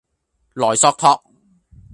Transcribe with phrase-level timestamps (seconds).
[0.55, 1.21] 萊索托